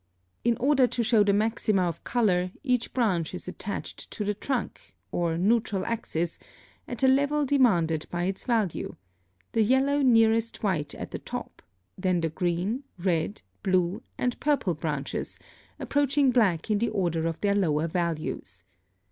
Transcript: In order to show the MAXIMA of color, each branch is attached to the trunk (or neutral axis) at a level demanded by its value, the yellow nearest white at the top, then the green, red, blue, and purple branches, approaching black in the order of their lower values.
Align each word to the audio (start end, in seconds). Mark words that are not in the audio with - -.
In 0.43 0.57
order 0.57 0.87
to 0.87 1.03
show 1.03 1.23
the 1.23 1.31
MAXIMA 1.31 1.83
of 1.83 2.03
color, 2.03 2.49
each 2.63 2.91
branch 2.91 3.35
is 3.35 3.47
attached 3.47 4.09
to 4.09 4.25
the 4.25 4.33
trunk 4.33 4.95
(or 5.11 5.37
neutral 5.37 5.85
axis) 5.85 6.39
at 6.87 7.03
a 7.03 7.07
level 7.07 7.45
demanded 7.45 8.07
by 8.09 8.23
its 8.23 8.43
value, 8.45 8.95
the 9.51 9.61
yellow 9.61 10.01
nearest 10.01 10.63
white 10.63 10.95
at 10.95 11.11
the 11.11 11.19
top, 11.19 11.61
then 11.99 12.21
the 12.21 12.29
green, 12.29 12.83
red, 12.97 13.43
blue, 13.61 14.01
and 14.17 14.39
purple 14.39 14.73
branches, 14.73 15.37
approaching 15.79 16.31
black 16.31 16.71
in 16.71 16.79
the 16.79 16.89
order 16.89 17.27
of 17.27 17.39
their 17.41 17.53
lower 17.53 17.87
values. 17.87 18.63